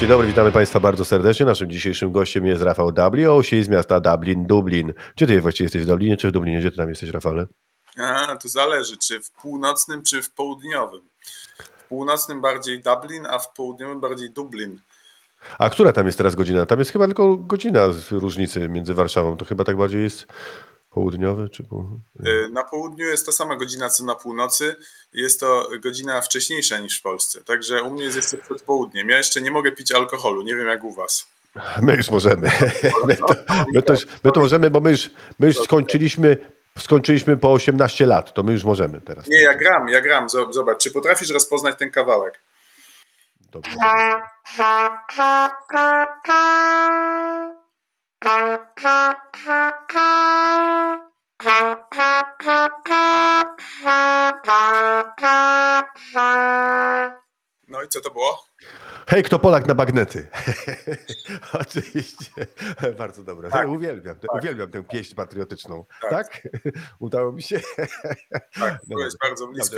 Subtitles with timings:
[0.00, 1.46] Dzień dobry, witamy Państwa bardzo serdecznie.
[1.46, 3.24] Naszym dzisiejszym gościem jest Rafał Dabli,
[3.62, 4.94] z miasta Dublin, Dublin.
[5.16, 6.60] Gdzie Ty właściwie jesteś w Dublinie, czy w Dublinie?
[6.60, 7.46] Gdzie Ty tam jesteś, Rafale?
[7.98, 11.00] A, to zależy, czy w północnym, czy w południowym.
[11.84, 14.80] W północnym bardziej Dublin, a w południowym bardziej Dublin.
[15.58, 16.66] A która tam jest teraz godzina?
[16.66, 19.36] Tam jest chyba tylko godzina z różnicy między Warszawą.
[19.36, 20.26] To chyba tak bardziej jest
[20.94, 21.48] południowy?
[21.48, 21.84] Czy po...
[22.26, 24.76] Y, na południu jest ta sama godzina co na północy.
[25.12, 27.44] Jest to godzina wcześniejsza niż w Polsce.
[27.44, 29.08] Także u mnie jest jeszcze przed południem.
[29.08, 30.42] Ja jeszcze nie mogę pić alkoholu.
[30.42, 31.26] Nie wiem jak u Was.
[31.82, 32.50] My już możemy.
[33.06, 33.34] My to,
[33.74, 33.94] my to,
[34.24, 36.36] my to możemy, bo my już, my już skończyliśmy
[36.78, 39.28] skończyliśmy po 18 lat, to my już możemy teraz.
[39.28, 40.28] Nie, ja gram, ja gram.
[40.28, 42.40] Zobacz, czy potrafisz rozpoznać ten kawałek?
[43.52, 43.76] Dobrze.
[57.68, 58.46] No i co to było?
[59.06, 60.28] Hej, kto Polak na bagnety?
[61.60, 62.32] Oczywiście.
[62.98, 63.50] Bardzo dobre.
[63.50, 63.68] Tak.
[63.68, 64.42] Uwielbiam, tak.
[64.42, 65.84] uwielbiam tę pieśń patriotyczną.
[66.02, 66.10] Tak?
[66.10, 66.48] tak?
[66.98, 67.60] Udało mi się?
[68.54, 69.76] Tak, byłeś no, bardzo blisko.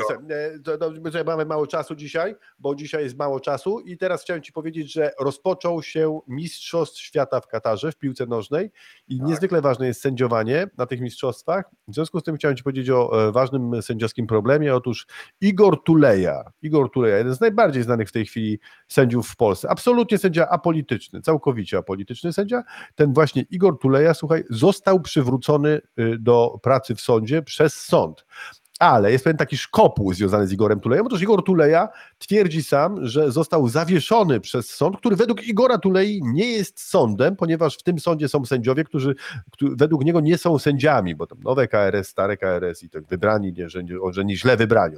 [0.79, 4.53] Dobrze, to, mamy mało czasu dzisiaj, bo dzisiaj jest mało czasu i teraz chciałem Ci
[4.53, 8.71] powiedzieć, że rozpoczął się Mistrzostw Świata w Katarze w piłce nożnej
[9.09, 9.29] i tak.
[9.29, 11.65] niezwykle ważne jest sędziowanie na tych mistrzostwach.
[11.89, 14.75] W związku z tym chciałem Ci powiedzieć o e, ważnym sędziowskim problemie.
[14.75, 15.07] Otóż
[15.41, 19.71] Igor Tuleja, Igor Tuleja, jeden z najbardziej znanych w tej chwili sędziów sędziów w Polsce.
[19.71, 22.63] Absolutnie sędzia apolityczny, całkowicie apolityczny sędzia.
[22.95, 28.25] Ten właśnie Igor Tuleja, słuchaj, został przywrócony y, do pracy w sądzie przez sąd.
[28.79, 31.07] Ale jest pewien taki szkopuł związany z Igorem Tulejem.
[31.07, 36.53] Otóż Igor Tuleja twierdzi sam, że został zawieszony przez sąd, który według Igora Tulei nie
[36.53, 39.15] jest sądem, ponieważ w tym sądzie są sędziowie, którzy,
[39.53, 43.53] którzy według niego nie są sędziami, bo tam nowe KRS, stare KRS i tak wybrani,
[43.53, 44.97] nie, że, że nie źle wybrani.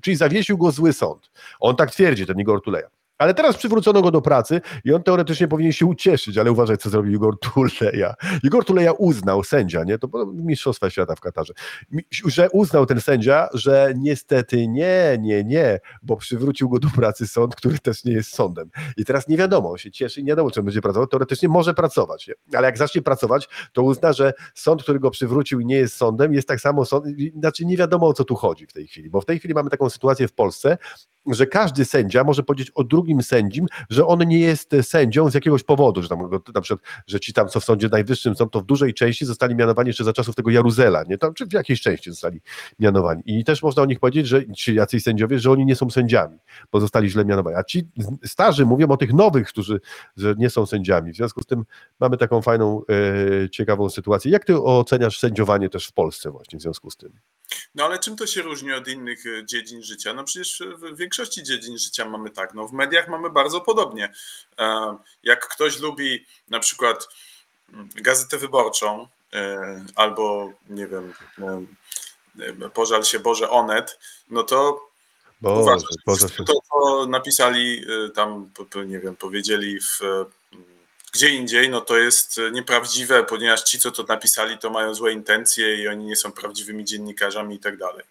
[0.00, 1.30] Czyli zawiesił go zły sąd.
[1.60, 2.97] On tak twierdzi, ten Igor Tuleja.
[3.18, 6.90] Ale teraz przywrócono go do pracy i on teoretycznie powinien się ucieszyć, ale uważaj, co
[6.90, 8.14] zrobił Igor Tuleja.
[8.42, 9.98] Igor Tuleja uznał, sędzia, nie?
[9.98, 11.52] To Mistrzostwa Świata w Katarze,
[12.26, 17.56] że uznał ten sędzia, że niestety nie, nie, nie, bo przywrócił go do pracy sąd,
[17.56, 18.70] który też nie jest sądem.
[18.96, 21.06] I teraz nie wiadomo, on się cieszy nie wiadomo, czy będzie pracował.
[21.06, 22.34] Teoretycznie może pracować, nie?
[22.58, 26.48] ale jak zacznie pracować, to uzna, że sąd, który go przywrócił nie jest sądem, jest
[26.48, 27.06] tak samo sąd,
[27.38, 29.70] znaczy nie wiadomo, o co tu chodzi w tej chwili, bo w tej chwili mamy
[29.70, 30.78] taką sytuację w Polsce,
[31.34, 35.62] że każdy sędzia może powiedzieć o drugim sędzim, że on nie jest sędzią z jakiegoś
[35.62, 36.18] powodu, że tam
[36.54, 39.54] na przykład, że ci tam, co w Sądzie Najwyższym są, to w dużej części zostali
[39.54, 41.18] mianowani jeszcze za czasów tego Jaruzela, nie?
[41.18, 42.40] Tam, czy w jakiejś części zostali
[42.78, 43.22] mianowani.
[43.26, 46.38] I też można o nich powiedzieć, że ci jacyś sędziowie, że oni nie są sędziami,
[46.72, 47.56] bo zostali źle mianowani.
[47.56, 47.88] A ci
[48.24, 49.80] starzy mówią o tych nowych, którzy
[50.16, 51.12] że nie są sędziami.
[51.12, 51.64] W związku z tym
[52.00, 52.82] mamy taką fajną,
[53.44, 54.32] e, ciekawą sytuację.
[54.32, 57.12] Jak ty oceniasz sędziowanie też w Polsce właśnie w związku z tym?
[57.74, 60.14] No ale czym to się różni od innych e, dziedzin życia?
[60.14, 62.54] No przecież w większości dziedzin życia mamy tak.
[62.54, 64.12] No w mediach mamy bardzo podobnie.
[64.58, 67.08] E, jak ktoś lubi na przykład
[67.72, 71.12] mm, gazetę wyborczą e, albo nie wiem,
[72.74, 73.98] pożal się Boże Onet,
[74.30, 74.88] no to
[75.40, 76.28] Boże, uważam, Boże.
[76.46, 77.84] to, to napisali
[78.14, 78.50] tam,
[78.86, 80.00] nie wiem, powiedzieli w
[81.12, 85.12] gdzie indziej, no to jest e, nieprawdziwe, ponieważ ci, co to napisali, to mają złe
[85.12, 88.04] intencje i oni nie są prawdziwymi dziennikarzami i tak dalej.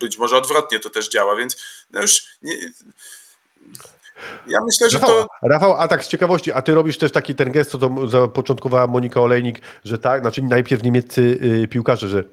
[0.00, 1.56] Być może odwrotnie to też działa, więc
[1.90, 2.56] no już nie,
[4.46, 5.28] ja myślę, że Rafał, to.
[5.42, 8.86] Rafał, a tak z ciekawości, a ty robisz też taki ten gest, co to zapoczątkowała
[8.86, 12.24] Monika Olejnik, że tak, znaczy najpierw niemieccy y, piłkarze, że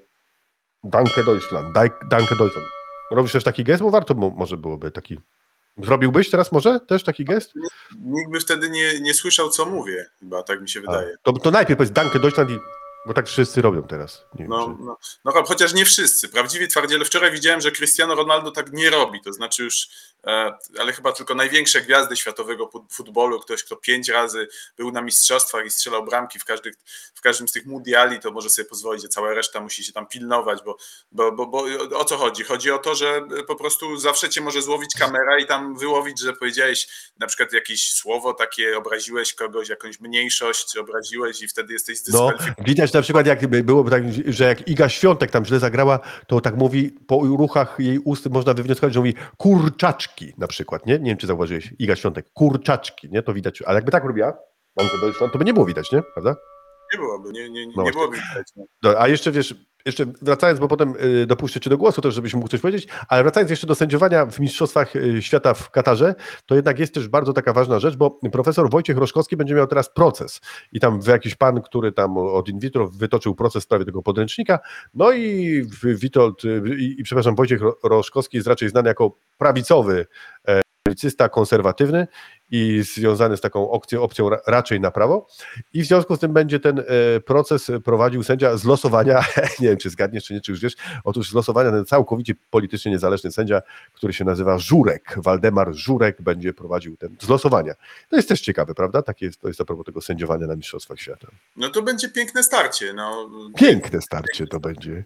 [0.84, 1.74] Danke Deutschland,
[2.10, 2.68] Danke Deutschland.
[3.12, 5.20] Robisz też taki gest, bo warto może byłoby taki
[5.78, 7.54] Zrobiłbyś teraz może też taki gest?
[8.00, 11.16] Nikt by wtedy nie, nie słyszał, co mówię, chyba tak mi się wydaje.
[11.24, 12.58] To, to najpierw powiedz Danke Deutschland i
[13.06, 14.26] bo tak wszyscy robią teraz.
[14.40, 16.30] Nie no, wiem, no, no, chociaż nie wszyscy.
[16.30, 17.06] Prawdziwi twardziele.
[17.06, 19.22] Wczoraj widziałem, że Cristiano Ronaldo tak nie robi.
[19.22, 19.90] To znaczy już,
[20.28, 24.48] e, ale chyba tylko największe gwiazdy światowego futbolu, ktoś, kto pięć razy
[24.78, 26.44] był na mistrzostwach i strzelał bramki w,
[27.14, 30.08] w każdym z tych mundiali, to może sobie pozwolić, że cała reszta musi się tam
[30.08, 30.78] pilnować, bo,
[31.12, 31.66] bo, bo, bo
[32.00, 32.44] o co chodzi?
[32.44, 36.34] Chodzi o to, że po prostu zawsze cię może złowić kamera i tam wyłowić, że
[36.34, 36.88] powiedziałeś
[37.20, 42.56] na przykład jakieś słowo takie, obraziłeś kogoś, jakąś mniejszość, obraziłeś i wtedy jesteś zdyskwalifikowany.
[42.58, 46.42] No, widać na przykład jak było tak, że jak Iga Świątek tam źle zagrała, to
[46.42, 51.00] tak mówi, po ruchach jej ust można wywnioskować, że mówi kurczaczki na przykład, nie?
[51.00, 53.24] Nie wiem, czy zauważyłeś, Iga Świątek, kurczaczki, nie?
[53.24, 54.34] To widać, ale jakby tak robiła,
[55.32, 56.02] to by nie było widać, nie?
[56.14, 56.36] Prawda?
[56.94, 58.48] Nie byłoby, nie, nie, nie, no nie byłoby widać.
[58.84, 58.94] No.
[58.98, 59.56] A jeszcze wiesz,
[59.86, 63.24] jeszcze wracając, bo potem y, dopuszczę Cię do głosu też, żebyś mógł coś powiedzieć, ale
[63.24, 67.34] wracając jeszcze do sędziowania w Mistrzostwach y, Świata w Katarze, to jednak jest też bardzo
[67.34, 70.42] taka ważna rzecz, bo profesor Wojciech Roszkowski będzie miał teraz proces.
[70.72, 74.60] I tam jakiś pan, który tam od in vitro wytoczył proces w sprawie tego podręcznika,
[74.94, 80.06] no i Witold, y, i, i przepraszam, Wojciech Roszkowski jest raczej znany jako prawicowy
[80.92, 82.08] katolicysta, konserwatywny
[82.52, 85.28] i związany z taką opcją, opcją ra- raczej na prawo.
[85.74, 86.84] I w związku z tym będzie ten e,
[87.20, 89.24] proces prowadził sędzia z losowania,
[89.60, 90.74] nie wiem czy zgadniesz, czy nie, czy już wiesz,
[91.04, 93.62] otóż z losowania ten całkowicie politycznie niezależny sędzia,
[93.94, 97.74] który się nazywa Żurek, Waldemar Żurek będzie prowadził ten z losowania.
[98.10, 99.02] To jest też ciekawe, prawda?
[99.02, 101.28] Takie jest, to jest a propos tego sędziowania na Mistrzostwach Świata.
[101.56, 102.94] No to będzie piękne starcie.
[102.94, 103.30] No.
[103.58, 105.04] Piękne starcie to będzie.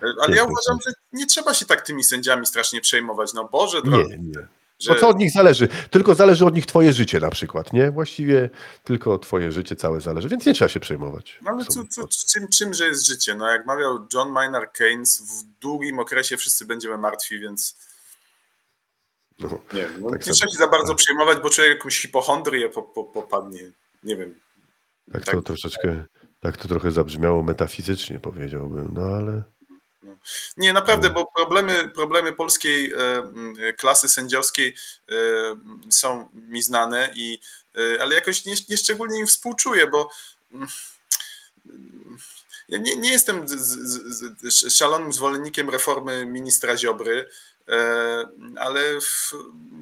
[0.00, 3.34] Ale ja uważam, że nie trzeba się tak tymi sędziami strasznie przejmować.
[3.34, 4.46] No Boże, Nie, drogi, nie.
[4.82, 5.68] Że No co od nich zależy?
[5.90, 7.90] Tylko zależy od nich twoje życie na przykład, nie?
[7.90, 8.50] Właściwie
[8.84, 11.38] tylko twoje życie całe zależy, więc nie trzeba się przejmować.
[11.42, 13.34] No ale co, co, czym, czymże jest życie?
[13.34, 17.76] No jak mawiał John Maynard Keynes, w długim okresie wszyscy będziemy martwi, więc
[19.38, 22.82] No, nie, no, Tak nie trzeba się za bardzo przejmować, bo człowiek jakąś hipochondrię po,
[22.82, 23.60] po, popadnie.
[24.02, 24.34] Nie wiem.
[25.12, 25.34] tak Tak.
[25.34, 26.04] to troszeczkę,
[26.40, 29.42] tak to trochę zabrzmiało metafizycznie powiedziałbym, no ale
[30.56, 31.14] Nie, naprawdę, No.
[31.14, 34.74] bo problemy, problemy polskiej e, m, klasy sędziowskiej
[35.08, 35.14] e,
[35.90, 37.38] są mi znane, i,
[37.96, 40.10] e, ale jakoś nie, nie szczególnie im współczuję, bo
[40.52, 40.68] mm,
[42.68, 47.28] ja nie, nie jestem z, z, z, z szalonym zwolennikiem reformy ministra Ziobry,
[47.68, 47.74] e,
[48.56, 49.32] ale w,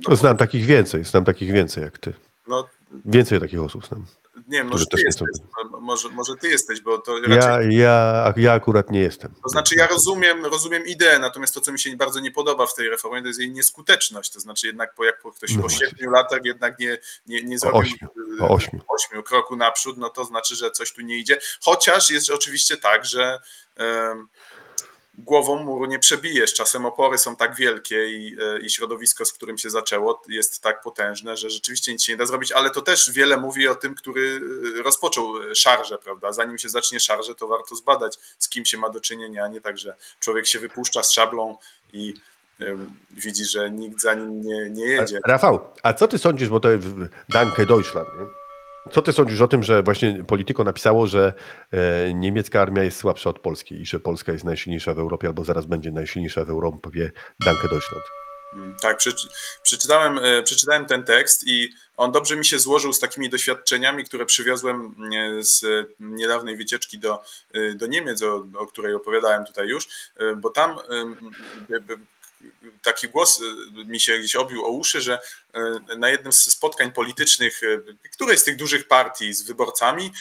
[0.09, 2.15] no, znam takich więcej, znam takich więcej jak ty.
[2.47, 2.69] no,
[3.05, 4.07] Więcej takich osób znam.
[4.49, 5.47] Nie wiem, może ty nie są- jesteś,
[5.81, 9.35] może, może ty jesteś, bo to raczej Ja, ja, ja akurat nie jestem.
[9.43, 12.75] To znaczy, ja rozumiem, rozumiem ideę, natomiast to, co mi się bardzo nie podoba w
[12.75, 14.31] tej reformie, to jest jej nieskuteczność.
[14.33, 17.59] To znaczy, jednak po, jak po ktoś No po siedmiu latach jednak nie, nie, nie
[17.59, 18.09] zrobił ośmiu,
[18.39, 18.81] y, o ośmiu.
[18.89, 21.39] ośmiu kroku naprzód, no to znaczy, że coś tu nie idzie.
[21.61, 23.39] Chociaż jest oczywiście tak, że
[25.25, 26.55] głową muru nie przebijesz.
[26.55, 30.83] Czasem opory są tak wielkie i, e, i środowisko, z którym się zaczęło, jest tak
[30.83, 33.95] potężne, że rzeczywiście nic się nie da zrobić, ale to też wiele mówi o tym,
[33.95, 34.41] który
[34.79, 36.33] e, rozpoczął e, szarżę, prawda?
[36.33, 39.61] Zanim się zacznie szarżę, to warto zbadać, z kim się ma do czynienia, a nie
[39.61, 41.59] tak, że człowiek się wypuszcza z szablą
[41.93, 42.15] i
[43.11, 45.19] widzi, że nikt za nim nie, nie jedzie.
[45.27, 46.87] Rafał, a co ty sądzisz, bo to jest
[47.29, 48.40] Danke Deutschland, nie?
[48.93, 51.33] Co ty sądzisz o tym, że właśnie Politico napisało, że
[51.71, 55.45] e, niemiecka armia jest słabsza od polskiej i że Polska jest najsilniejsza w Europie albo
[55.45, 57.11] zaraz będzie najsilniejsza w Europie
[57.45, 58.05] Danke Deutschland?
[58.55, 59.29] Mm, Tak, przeczy-
[59.63, 64.27] przeczytałem, e, przeczytałem ten tekst i on dobrze mi się złożył z takimi doświadczeniami, które
[64.27, 65.65] przywiozłem e, z
[66.01, 67.23] niedawnej wycieczki do,
[67.53, 70.75] e, do Niemiec, o, o której opowiadałem tutaj już, e, bo tam e,
[71.77, 71.97] e,
[72.83, 75.19] taki głos e, mi się gdzieś obił o uszy, że
[75.55, 80.13] e, na jednym z spotkań politycznych e, którejś z tych dużych partii z wyborcami,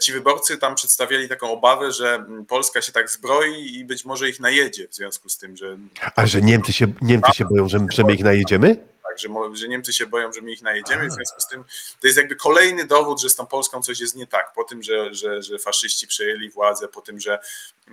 [0.00, 4.28] ci wyborcy tam przedstawiali taką obawę, że mm, Polska się tak zbroi i być może
[4.28, 5.76] ich najedzie w związku z tym, że
[6.16, 8.93] A że Niemcy się, Niemcy się boją, że, że my ich najedziemy?
[9.08, 11.64] Tak, że, że Niemcy się boją, że my ich najedziemy, w związku z tym
[12.00, 14.52] to jest jakby kolejny dowód, że z tą Polską coś jest nie tak.
[14.52, 17.38] Po tym, że, że, że faszyści przejęli władzę, po tym, że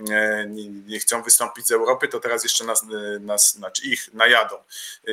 [0.10, 4.14] e, nie, nie chcą wystąpić z Europy, to teraz jeszcze nas, e, nas znaczy ich
[4.14, 4.56] najadą.
[4.56, 5.12] E,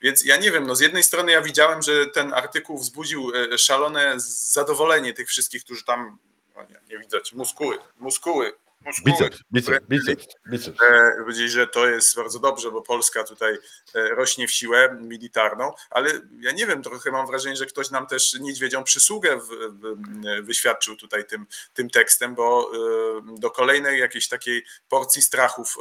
[0.00, 4.14] Więc ja nie wiem, no z jednej strony ja widziałem, że ten artykuł wzbudził szalone
[4.16, 6.18] zadowolenie tych wszystkich, którzy tam,
[6.56, 8.52] no nie, nie widać, muskuły, muskuły,
[8.84, 9.12] muskuły.
[9.12, 10.78] Biceps, biceps, biceps, biceps.
[11.18, 13.58] Powiedzieli, że to jest bardzo dobrze, bo Polska tutaj
[13.94, 16.10] e, rośnie w siłę militarną, ale
[16.40, 20.96] ja nie wiem, trochę mam wrażenie, że ktoś nam też niedźwiedzią przysługę w, w, wyświadczył
[20.96, 25.76] tutaj tym, tym tekstem, bo e, do kolejnej jakiejś takiej porcji strachów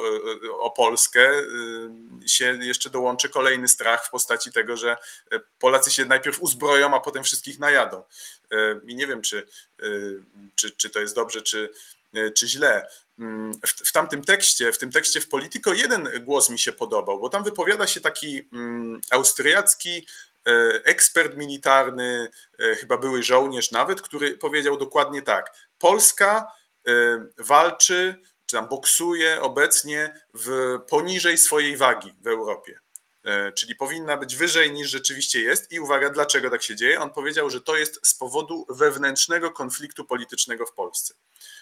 [0.46, 1.32] e, o Polskę
[2.26, 4.98] się jeszcze dołączy kolejny strach w postaci tego, że
[5.60, 8.04] Polacy się najpierw uzbroją, a potem wszystkich najadą.
[8.88, 9.48] I nie wiem, czy,
[10.56, 11.70] czy, czy to jest dobrze, czy,
[12.36, 12.88] czy źle.
[13.20, 17.20] Mm, W, w tamtym tekście, w tym tekście w Politico jeden głos mi się podobał,
[17.20, 20.08] bo tam wypowiada się taki mm, austriacki
[20.48, 20.52] e,
[20.84, 25.54] ekspert militarny, e, chyba były żołnierz nawet, który powiedział dokładnie tak.
[25.78, 26.52] Polska
[26.88, 26.92] e,
[27.38, 32.80] walczy, czy tam boksuje obecnie w poniżej swojej wagi w Europie.
[33.24, 35.72] E, Czyli powinna być wyżej niż rzeczywiście jest.
[35.72, 37.00] I uwaga, dlaczego tak się dzieje?
[37.00, 41.14] On powiedział, że to jest z powodu wewnętrznego konfliktu politycznego w Polsce.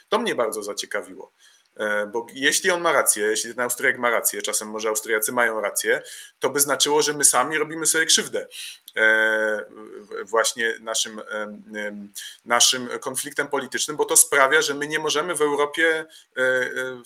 [0.10, 1.32] To mnie bardzo zaciekawiło.
[1.78, 5.62] E, Bo jeśli on ma rację, jeśli ten Austriak ma rację, czasem może Austriacy mają
[5.62, 6.02] rację,
[6.40, 8.48] to by znaczyło, że my sami robimy sobie krzywdę
[8.96, 9.66] e,
[10.24, 12.12] właśnie naszym, em,
[12.46, 16.06] naszym konfliktem politycznym, bo to sprawia, że my nie możemy w Europie
[16.38, 17.02] e, e,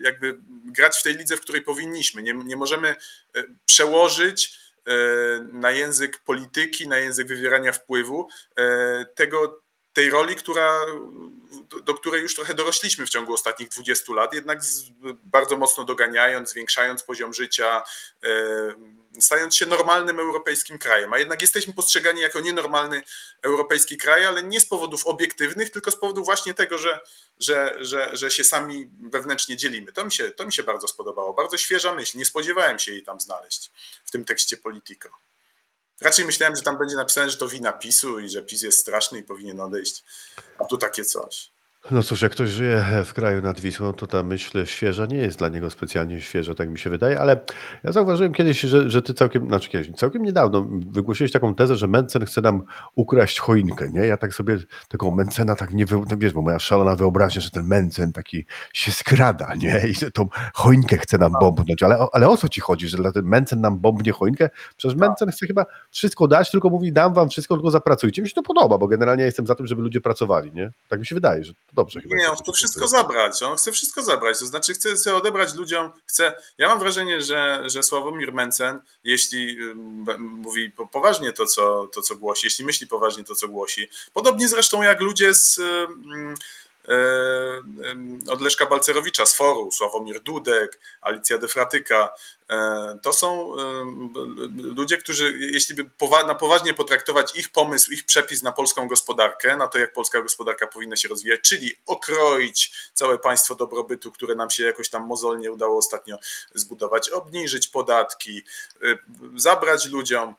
[0.00, 2.22] jakby grać w tej lidze, w której powinniśmy.
[2.22, 2.96] Nie, nie możemy e,
[3.66, 4.92] przełożyć e,
[5.52, 9.63] na język polityki, na język wywierania wpływu e, tego,
[9.94, 10.80] tej roli, która,
[11.84, 14.90] do, której już trochę dorośliśmy w ciągu ostatnich 20 lat, jednak z,
[15.24, 17.82] bardzo mocno doganiając, zwiększając poziom życia,
[18.24, 18.28] e,
[19.20, 21.12] stając się normalnym europejskim krajem.
[21.12, 23.02] A jednak jesteśmy postrzegani jako nienormalny
[23.42, 27.00] europejski kraj, ale nie z powodów obiektywnych, tylko z powodu właśnie tego, że,
[27.40, 29.92] że, że, że się sami wewnętrznie dzielimy.
[29.92, 31.32] To mi, się, to mi się bardzo spodobało.
[31.32, 32.18] Bardzo świeża myśl.
[32.18, 33.70] Nie spodziewałem się jej tam znaleźć
[34.04, 35.08] w tym tekście Politico.
[36.00, 39.18] Raczej myślałem, że tam będzie napisane, że to wina PiSu i że PiS jest straszny
[39.18, 40.04] i powinien odejść.
[40.58, 41.53] A tu takie coś.
[41.90, 45.38] No cóż, jak ktoś żyje w kraju nad Wisłą, to ta myśl świeża nie jest
[45.38, 47.40] dla niego specjalnie świeża, tak mi się wydaje, ale
[47.84, 51.88] ja zauważyłem kiedyś, że, że ty całkiem, znaczy kiedyś, całkiem niedawno wygłosiłeś taką tezę, że
[51.88, 52.62] Mencen chce nam
[52.94, 54.06] ukraść choinkę, nie?
[54.06, 57.50] Ja tak sobie taką Mencena tak nie, wy, no wiesz, bo moja szalona wyobraźnia, że
[57.50, 59.82] ten Mencen taki się skrada, nie?
[59.88, 63.24] I że tą choinkę chce nam bombnąć, ale, ale o co ci chodzi, że ten
[63.24, 64.50] Mencen nam bombnie choinkę?
[64.76, 68.22] Przecież Mencen chce chyba wszystko dać, tylko mówi, dam wam wszystko, tylko zapracujcie.
[68.22, 70.70] Mi się to podoba, bo generalnie ja jestem za tym, żeby ludzie pracowali, nie?
[70.88, 72.16] Tak mi się wydaje, że dobrze chyba.
[72.16, 73.42] Nie, on chce wszystko zabrać.
[73.42, 74.38] On chce wszystko zabrać.
[74.38, 75.92] To znaczy, chce, chce odebrać ludziom.
[76.06, 76.42] Chce.
[76.58, 79.58] Ja mam wrażenie, że, że Sławomir Mencen, jeśli
[80.18, 84.48] mówi po- poważnie to co, to, co głosi, jeśli myśli poważnie to, co głosi, podobnie
[84.48, 85.58] zresztą jak ludzie z.
[85.58, 85.94] e,
[88.30, 92.10] od Leszka Balcerowicza z foru, Sławomir Dudek, Alicja Defratyka.
[92.50, 94.12] E, To są ym,
[94.56, 95.90] ludzie, którzy, jeśli by
[96.26, 100.66] na poważnie potraktować ich pomysł, ich przepis na polską gospodarkę, na to, jak polska gospodarka
[100.66, 105.78] powinna się rozwijać, czyli okroić całe państwo dobrobytu, które nam się jakoś tam mozolnie udało
[105.78, 106.18] ostatnio
[106.54, 108.42] zbudować, obniżyć podatki,
[108.82, 108.98] y,
[109.36, 110.34] zabrać ludziom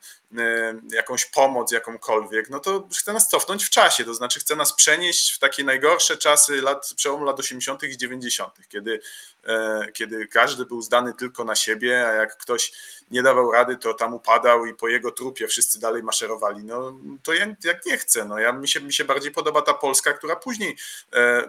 [0.92, 5.34] jakąś pomoc, jakąkolwiek, no to chce nas cofnąć w czasie, to znaczy chce nas przenieść
[5.34, 7.82] w takie najgorsze czasy lat, przełomu lat 80.
[7.82, 9.00] i 90., kiedy,
[9.46, 12.72] e, kiedy każdy był zdany tylko na siebie, a jak ktoś
[13.10, 16.64] nie dawał rady, to tam upadał i po jego trupie wszyscy dalej maszerowali.
[16.64, 18.24] No to ja jak nie chcę.
[18.24, 20.76] No ja, mi, się, mi się bardziej podoba ta Polska, która później
[21.12, 21.46] e,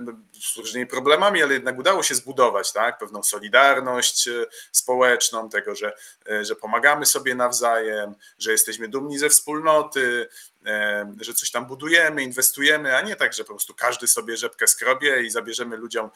[0.53, 2.97] z różnymi problemami, ale jednak udało się zbudować, tak?
[2.97, 5.93] Pewną solidarność e, społeczną, tego, że,
[6.29, 10.27] e, że pomagamy sobie nawzajem, że jesteśmy dumni ze wspólnoty,
[10.65, 14.67] e, że coś tam budujemy, inwestujemy, a nie tak, że po prostu każdy sobie rzepkę
[14.67, 16.09] skrobie i zabierzemy ludziom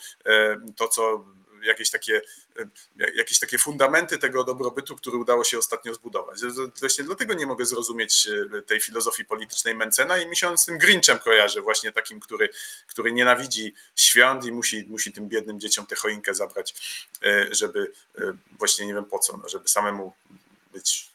[0.76, 1.26] to, co
[1.63, 2.22] jakieś takie,
[2.60, 6.39] e, jakieś takie fundamenty tego dobrobytu, który udało się ostatnio zbudować.
[6.80, 8.27] Właśnie dlatego nie mogę zrozumieć
[8.58, 12.20] e, tej filozofii politycznej Mencena i mi się on z tym Grinchem kojarzy, właśnie takim,
[12.20, 12.50] który,
[12.88, 16.75] który nienawidzi świąt i musi, musi tym biednym dzieciom tę choinkę zabrać,
[17.24, 17.91] e, żeby
[18.60, 20.13] właśnie nie wiem po co, no, żeby samemu
[20.74, 21.11] być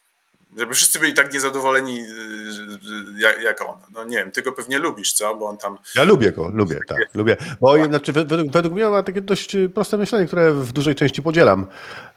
[0.59, 3.79] żeby wszyscy byli tak niezadowoleni y, y, jak, jak on.
[3.95, 5.37] No nie wiem, ty go pewnie lubisz, co?
[5.37, 5.79] Bo on tam.
[5.95, 7.37] Ja lubię go, lubię, tak, lubię.
[7.61, 11.67] Bo znaczy, według, według mnie ma takie dość proste myślenie, które w dużej części podzielam,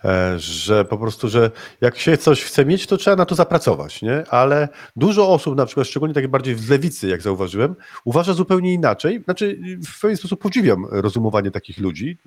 [0.06, 4.02] e, że po prostu, że jak się coś chce mieć, to trzeba na to zapracować,
[4.02, 4.24] nie?
[4.30, 9.22] Ale dużo osób, na przykład szczególnie takie bardziej z lewicy, jak zauważyłem, uważa zupełnie inaczej.
[9.24, 12.18] Znaczy, w pewien sposób podziwiam rozumowanie takich ludzi,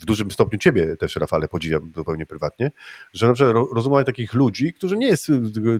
[0.00, 2.70] w dużym stopniu ciebie też, Rafale, podziwiam zupełnie prywatnie,
[3.12, 5.30] że na przykład rozumowanie takich ludzi, którzy nie jest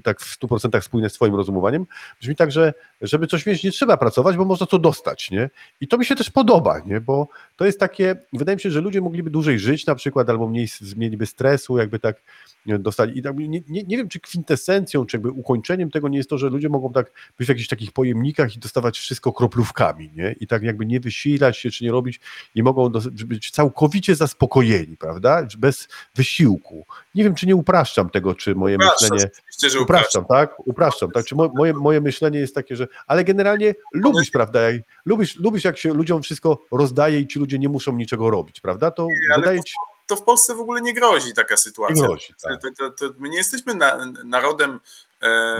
[0.02, 1.86] tak w 100% spójne z twoim rozumowaniem,
[2.20, 5.50] brzmi tak, że żeby coś mieć, nie trzeba pracować, bo można to dostać, nie?
[5.80, 7.00] I to mi się też podoba, nie?
[7.00, 10.48] Bo to jest takie, wydaje mi się, że ludzie mogliby dłużej żyć na przykład, albo
[10.48, 12.22] mniej mieliby stresu, jakby tak
[12.66, 13.18] dostali.
[13.18, 16.38] I tak, nie, nie, nie wiem, czy kwintesencją, czy jakby ukończeniem tego nie jest to,
[16.38, 20.34] że ludzie mogą tak być w jakichś takich pojemnikach i dostawać wszystko kroplówkami, nie?
[20.40, 22.20] I tak jakby nie wysilać się, czy nie robić,
[22.54, 22.90] i mogą
[23.26, 25.46] być całkowicie zaspokojeni, prawda?
[25.58, 26.86] Bez wysiłku.
[27.14, 29.30] Nie wiem, czy nie upraszczam tego, czy moje Upraszczasz, myślenie...
[29.62, 30.54] że Upraszczam, tak?
[30.58, 31.24] Upraszczam, tak?
[31.24, 32.88] Czy mo, moje, moje myślenie jest takie, że...
[33.06, 34.60] Ale generalnie lubisz, prawda?
[34.60, 38.60] Jak, lubisz, lubisz, jak się ludziom wszystko rozdaje i ci ludzie nie muszą niczego robić,
[38.60, 38.90] prawda?
[38.90, 39.74] To Nie, wydaje ci
[40.06, 42.02] To w Polsce w ogóle nie grozi taka sytuacja.
[42.02, 42.62] nie grozi, tak.
[42.62, 44.80] to, to, to my nie jesteśmy na, narodem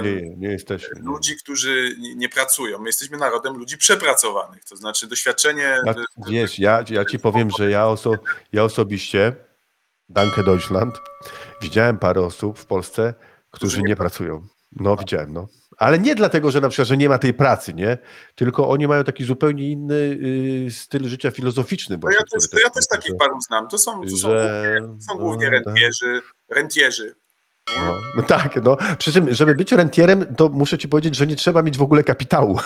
[0.03, 1.01] Nie, nie, jesteśmy.
[1.01, 2.79] ludzi, którzy nie, nie pracują.
[2.79, 4.65] My jesteśmy narodem ludzi przepracowanych.
[4.65, 5.79] To znaczy doświadczenie.
[5.87, 5.95] Ja,
[6.29, 8.13] wiesz, ja, ja ci powiem, że ja, oso,
[8.53, 9.37] ja osobiście,
[10.09, 10.95] Danke Deutschland,
[11.63, 13.15] widziałem parę osób w Polsce,
[13.57, 14.47] którzy nie pracują.
[14.73, 15.47] No, widziałem, no.
[15.79, 17.99] Ale nie dlatego, że na przykład, że nie ma tej pracy, nie?
[18.35, 21.97] Tylko oni mają taki zupełnie inny y, styl życia filozoficzny.
[21.97, 23.69] To Właśnie, ja który też, to ja też takich paru znam.
[23.69, 25.67] To są, to są że- głównie, są głównie no, tak.
[25.67, 27.15] rentierzy, rentierzy.
[27.77, 28.77] No, no tak, no.
[28.99, 32.05] Przy czym, żeby być rentierem, to muszę ci powiedzieć, że nie trzeba mieć w ogóle
[32.05, 32.59] kapitału.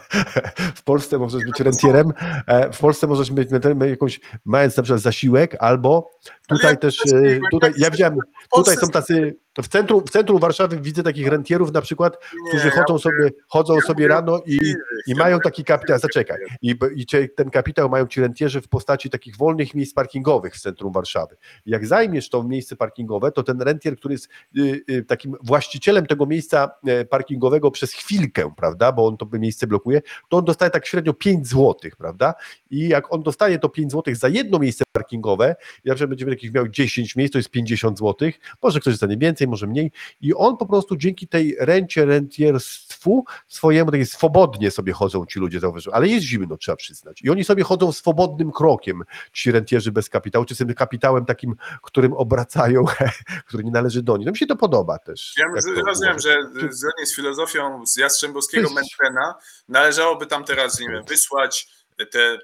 [0.76, 2.12] w Polsce możesz być rentierem,
[2.46, 3.48] e, w Polsce możesz mieć
[3.90, 6.10] jakąś, mając na przykład zasiłek, albo
[6.48, 8.18] tutaj też, e, tutaj, ja widziałem,
[8.54, 12.98] tutaj są tacy, w centrum, w centrum Warszawy widzę takich rentierów na przykład, którzy chodzą
[12.98, 14.58] sobie, chodzą sobie rano i,
[15.06, 19.36] i mają taki kapitał, zaczekaj, i, i ten kapitał mają ci rentierzy w postaci takich
[19.36, 21.36] wolnych miejsc parkingowych w centrum Warszawy.
[21.66, 26.26] Jak zajmiesz to miejsce parkingowe, to ten rentier, który jest y, y, takim właścicielem tego
[26.26, 30.86] miejsca e, parkingowego przez chwilkę, prawda, bo on to miejsce blokuje, to on dostaje tak
[30.86, 32.34] średnio 5 zł, prawda?
[32.70, 36.50] I jak on dostaje to 5 zł za jedno miejsce parkingowe, ja że będzie jakiś
[36.50, 38.30] miał 10 miejsc, to jest 50 zł,
[38.62, 43.90] może ktoś dostanie więcej, może mniej i on po prostu dzięki tej rencie, rentierstwu swojemu,
[43.90, 47.22] takie swobodnie sobie chodzą ci ludzie, zauważyłem, ale jest zimno, trzeba przyznać.
[47.22, 51.54] I oni sobie chodzą swobodnym krokiem, ci rentierzy bez kapitału, czy z tym kapitałem takim,
[51.82, 52.84] którym obracają,
[53.48, 54.26] który nie należy do nich.
[54.26, 55.34] No mi się to podoba też.
[55.38, 55.44] Ja
[55.86, 56.36] rozumiem, że
[56.70, 59.34] zgodnie z filozofią z Jastrzębowskiego Mentrena
[59.68, 61.68] należałoby tam teraz, nie wiem, wysłać
[62.10, 62.38] te,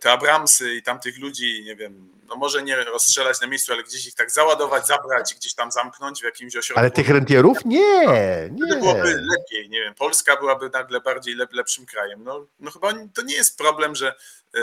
[0.00, 4.06] te Abramsy i tamtych ludzi, nie wiem, no może nie rozstrzelać na miejscu, ale gdzieś
[4.06, 6.80] ich tak załadować, zabrać, gdzieś tam zamknąć w jakimś ośrodku.
[6.80, 7.64] Ale tych rentierów?
[7.64, 8.80] Nie, Wtedy nie.
[8.80, 12.24] byłoby lepiej, nie wiem, Polska byłaby nagle bardziej lep, lepszym krajem.
[12.24, 14.14] No, no chyba to nie jest problem, że
[14.54, 14.60] y,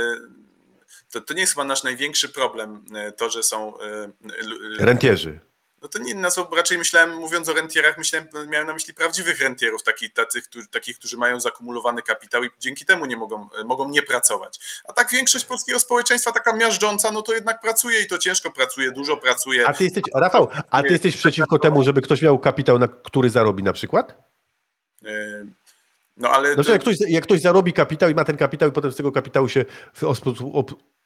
[1.11, 4.11] to, to nie jest chyba nasz największy problem, y, to, że są y,
[4.79, 5.39] Rentierzy.
[5.83, 9.41] No to nie, na co raczej myślałem, mówiąc o rentierach, myślałem, miałem na myśli prawdziwych
[9.41, 13.89] rentierów, takich, takich, którzy, takich, którzy mają zakumulowany kapitał i dzięki temu nie mogą, mogą
[13.89, 14.59] nie pracować.
[14.87, 18.91] A tak większość polskiego społeczeństwa, taka miażdżąca, no to jednak pracuje i to ciężko pracuje,
[18.91, 19.67] dużo pracuje.
[19.67, 23.29] A ty jesteś, Rafał, a ty jesteś przeciwko temu, żeby ktoś miał kapitał, na który
[23.29, 24.15] zarobi na przykład?
[25.05, 25.45] E,
[26.17, 28.91] No ale Znaczy, jak ktoś, jak ktoś zarobi kapitał i ma ten kapitał i potem
[28.91, 30.37] z tego kapitału się w sposób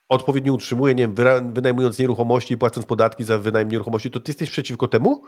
[0.09, 1.15] odpowiednio utrzymuje, nie wiem,
[1.53, 5.23] wynajmując nieruchomości i płacąc podatki za wynajem nieruchomości, to ty jesteś przeciwko temu?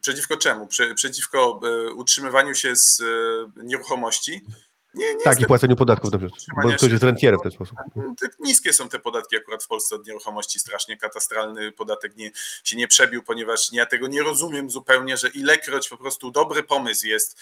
[0.00, 0.66] przeciwko czemu?
[0.66, 3.04] Prze, przeciwko e, utrzymywaniu się z e,
[3.64, 4.40] nieruchomości?
[4.94, 7.78] Nie, nie Tak, i płaceniu podatków, na przykład, bo ktoś jest rentierem w ten sposób.
[8.20, 12.30] Tak niskie są te podatki akurat w Polsce od nieruchomości, strasznie katastralny podatek nie,
[12.64, 17.06] się nie przebił, ponieważ ja tego nie rozumiem zupełnie, że ilekroć po prostu dobry pomysł
[17.06, 17.38] jest.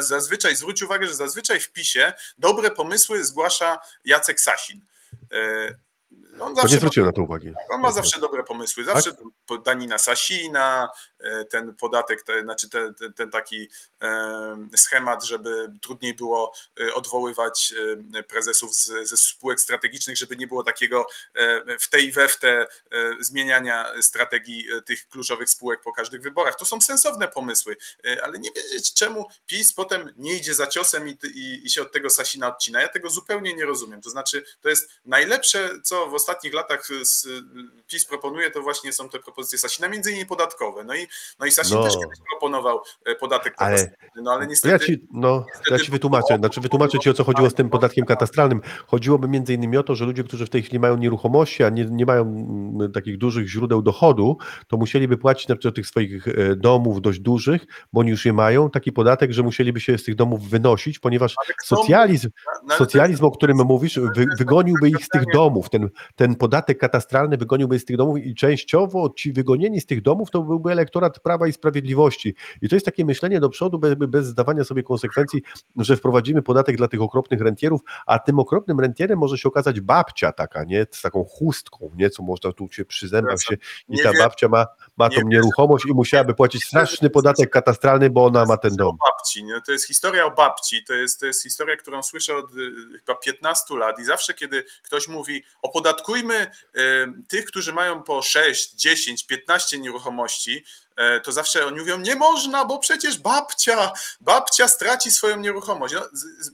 [0.00, 4.80] Zazwyczaj, zwróć uwagę, że zazwyczaj w PiSie dobre pomysły zgłasza Jacek Sasin.
[6.32, 7.52] On To nie zawsze zwróciłem na to uwagi.
[7.70, 8.84] on ma zawsze dobre pomysły.
[8.84, 9.10] Zawsze
[9.46, 10.88] po- danina Sasina,
[11.20, 13.68] e, ten podatek, te, znaczy ten, ten, ten taki
[14.02, 17.74] e, schemat, żeby trudniej było e, odwoływać
[18.28, 21.06] prezesów z, ze spółek strategicznych, żeby nie było takiego
[21.80, 22.66] w tej i we w te
[23.20, 26.56] zmieniania strategii tych kluczowych spółek po każdych wyborach.
[26.56, 27.76] To są sensowne pomysły,
[28.22, 31.92] ale nie wiedzieć czemu PiS potem nie idzie za ciosem i, i, i się od
[31.92, 32.80] tego Sasina odcina.
[32.80, 34.00] Ja tego zupełnie nie rozumiem.
[34.02, 37.26] To znaczy, to jest najlepsze, co w ostatnich latach z,
[37.86, 40.84] PiS proponuje, to właśnie są te propozycje Sasina, między innymi podatkowe.
[40.84, 41.06] No i,
[41.40, 41.82] no i Sasin No.
[41.84, 44.72] też kiedyś proponował e, podatek Ale- katastralny, no ale niestety...
[44.72, 47.70] ja ci, no, to ja ci wytłumaczę, znaczy wytłumaczę ci o co chodziło z tym
[47.70, 48.60] podatkiem katastralnym.
[48.86, 51.84] Chodziłoby między innymi o to, że ludzie, którzy w tej chwili mają nieruchomości, a nie,
[51.84, 54.36] nie mają mm, takich dużych źródeł dochodu,
[54.68, 58.32] to musieliby płacić na przykład tych swoich e, domów dość dużych, bo oni już je
[58.32, 62.30] mają, taki podatek, że musieliby się z tych domów wynosić, ponieważ socjalizm,
[62.66, 65.70] no, socjalizm, o którym mówisz, wy, wygoniłby ich z tych domów.
[65.70, 70.30] Ten, ten podatek katastralny wygoniłby z tych domów i częściowo ci wygonieni z tych domów
[70.30, 72.34] to byłby elektorat Prawa i Sprawiedliwości.
[72.62, 75.42] I to jest takie myślenie do przodu bez, bez zdawania sobie konsekwencji,
[75.76, 80.32] że wprowadzimy podatek dla tych okropnych rentierów, a tym okropnym rentierem może się okazać babcia
[80.32, 80.86] taka, nie?
[80.90, 82.10] Z taką chustką, nie?
[82.10, 83.56] Co można tu się przy zębach się
[83.88, 88.44] i ta babcia ma, ma tą nieruchomość i musiałaby płacić straszny podatek katastralny, bo ona
[88.44, 88.96] ma ten dom.
[89.10, 89.60] Babci, nie?
[89.66, 93.14] to jest historia o babci, to jest, to jest historia, którą słyszę od y, chyba
[93.14, 96.50] 15 lat i zawsze, kiedy ktoś mówi, opodatkujmy
[97.28, 100.64] tych, którzy mają po 6, 10, 15 nieruchomości,
[101.24, 105.94] to zawsze oni mówią, nie można, bo przecież babcia, babcia straci swoją nieruchomość.
[105.94, 106.00] No,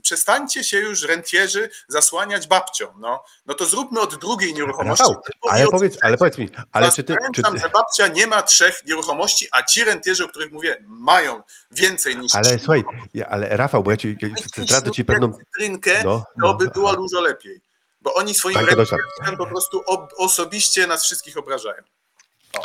[0.01, 5.03] przestańcie się już rentierzy zasłaniać babcią, no, no to zróbmy od drugiej nieruchomości.
[5.03, 8.27] Rafał, ale powiedz, ale powiedz mi, ale czy ty, czy Pamiętam, ty, że babcia nie
[8.27, 12.83] ma trzech nieruchomości, a ci rentierzy, o których mówię, mają więcej niż ale trzy słuchaj,
[13.29, 16.95] ale Rafał, bo ja ci ja zdradzę ci pewną, cytrynkę, no, to by no, było
[16.95, 17.61] dużo lepiej.
[18.01, 19.03] Bo oni swoim Deutschland.
[19.37, 21.83] po prostu ob, osobiście nas wszystkich obrażają.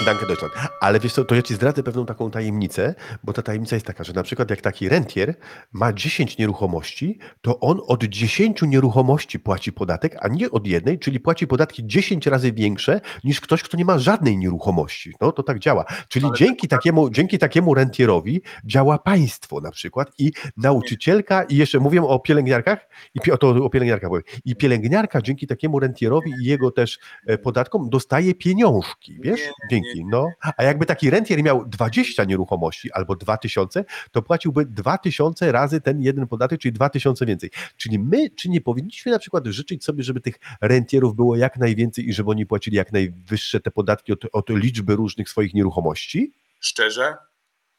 [0.07, 0.55] Danke Deutschland.
[0.81, 2.95] Ale wiesz co, to ja ci zdradzę pewną taką tajemnicę,
[3.25, 5.35] bo ta tajemnica jest taka, że na przykład jak taki rentier
[5.73, 11.21] ma 10 nieruchomości, to on od 10 nieruchomości płaci podatek, a nie od jednej, czyli
[11.21, 15.15] płaci podatki 10 razy większe niż ktoś, kto nie ma żadnej nieruchomości.
[15.21, 15.85] No to tak działa.
[16.09, 21.79] Czyli Ale dzięki takiemu, dzięki takiemu rentierowi działa państwo na przykład i nauczycielka i jeszcze
[21.79, 24.25] mówię o pielęgniarkach i o to o pielęgniarkach powiem.
[24.45, 29.41] I pielęgniarka dzięki takiemu rentierowi i jego też e, podatkom dostaje pieniążki, wiesz?
[29.83, 30.29] Dzięki, no.
[30.57, 36.27] A jakby taki rentier miał 20 nieruchomości albo 2000, to płaciłby 2000 razy ten jeden
[36.27, 37.51] podatek, czyli 2000 więcej.
[37.77, 42.09] Czyli my, czy nie powinniśmy na przykład życzyć sobie, żeby tych rentierów było jak najwięcej
[42.09, 46.33] i żeby oni płacili jak najwyższe te podatki od, od liczby różnych swoich nieruchomości?
[46.61, 47.15] Szczerze?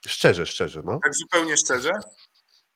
[0.07, 0.99] Szczerze, szczerze, no.
[1.03, 1.91] Tak zupełnie szczerze?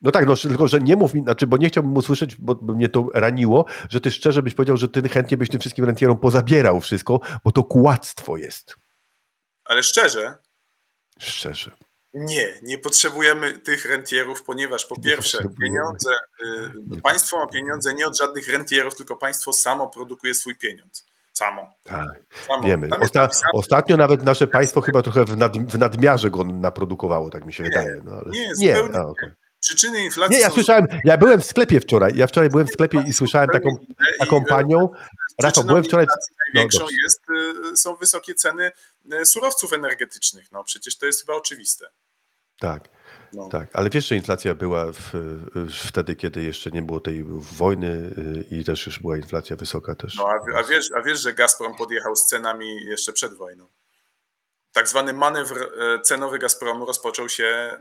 [0.01, 2.89] No tak, no tylko, że nie mów mi, znaczy, bo nie chciałbym usłyszeć, bo, mnie
[2.89, 6.82] to raniło, że ty szczerze byś powiedział, że ty chętnie byś tym wszystkim rentierom pozabierał
[6.82, 8.75] wszystko, bo to kłamstwo jest.
[9.69, 10.38] Ale szczerze?
[11.19, 11.71] Szczerze.
[12.13, 16.10] Nie, nie potrzebujemy tych rentierów, ponieważ po pierwsze pieniądze,
[16.97, 21.05] y, państwo ma pieniądze nie od żadnych rentierów, tylko państwo samo produkuje swój pieniądz.
[21.34, 21.73] Samo.
[21.84, 22.08] Tak,
[22.47, 22.63] samo.
[22.63, 22.89] wiemy.
[23.01, 27.53] Osta ostatnio nawet nasze państwo chyba trochę w, nad w nadmiarze go naprodukowało, tak mi
[27.53, 28.01] się Nie, wydaje.
[28.05, 28.29] No, ale...
[28.29, 29.29] nie, nie, a, okej.
[29.60, 33.03] Przyczyny inflacji nie, ja słyszałem, ja byłem w sklepie wczoraj, ja wczoraj byłem w sklepie
[33.08, 33.69] i słyszałem taką,
[34.19, 34.89] taką panią,
[35.41, 36.06] Rafał, Przyczyną byłem wczoraj...
[36.06, 36.95] inflacji największą dobrze.
[37.04, 37.21] jest,
[37.73, 38.71] y, są wysokie ceny
[39.13, 40.52] y, surowców energetycznych.
[40.52, 41.89] No przecież to jest chyba oczywiste.
[42.60, 42.89] Tak,
[43.34, 43.49] No.
[43.49, 44.99] tak, ale wiesz, że inflacja była w,
[45.88, 47.23] wtedy, kiedy jeszcze nie było tej
[47.58, 47.88] wojny
[48.52, 50.15] y, i też już była inflacja wysoka też.
[50.15, 53.67] No, a, a, wiesz, a wiesz, że Gazprom podjechał z cenami jeszcze przed wojną.
[54.73, 55.71] Tak zwany manewr
[56.04, 57.78] cenowy Gazpromu rozpoczął się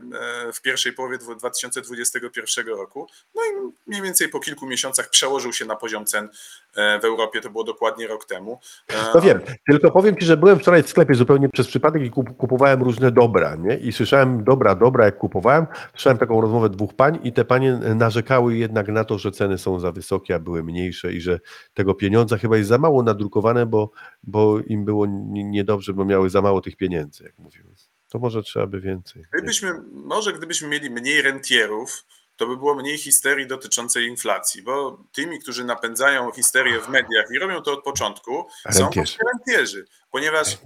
[0.53, 3.09] w pierwszej połowie dwu- 2021 roku.
[3.35, 3.49] No i
[3.87, 6.29] mniej więcej po kilku miesiącach przełożył się na poziom cen
[6.75, 7.41] w Europie.
[7.41, 8.59] To było dokładnie rok temu.
[8.87, 12.09] E, No wiem, tylko powiem Ci, że byłem wczoraj w sklepie zupełnie przez przypadek i
[12.09, 13.77] kup, kupowałem różne dobra, nie?
[13.77, 18.57] I słyszałem dobra, dobra, jak kupowałem, słyszałem taką rozmowę dwóch pań i te panie narzekały
[18.57, 21.39] jednak na to, że ceny są za wysokie, a były mniejsze i że
[21.73, 23.91] tego pieniądza chyba jest za mało nadrukowane, bo,
[24.23, 27.69] bo im było niedobrze, bo miały za mało tych pieniędzy, jak mówiłem.
[28.09, 29.23] To może trzeba by więcej.
[29.33, 32.05] Gdybyśmy, może gdybyśmy mieli mniej rentierów,
[32.39, 37.39] to by było mniej histerii dotyczącej inflacji, bo tymi, którzy napędzają histerię w mediach i
[37.39, 38.89] robią to od początku, są
[39.33, 39.85] Rentierzy.
[40.11, 40.57] ponieważ